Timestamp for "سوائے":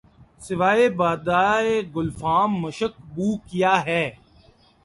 0.45-0.85